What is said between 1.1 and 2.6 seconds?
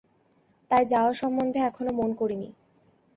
সম্বন্ধে এখনও মন করিনি।